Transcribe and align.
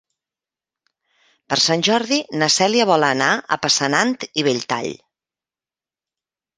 Per 1.53 1.59
Sant 1.65 1.85
Jordi 1.89 2.19
na 2.43 2.49
Cèlia 2.57 2.89
vol 2.95 3.07
anar 3.11 3.31
a 3.37 3.61
Passanant 3.69 4.19
i 4.43 4.49
Belltall. 4.53 4.93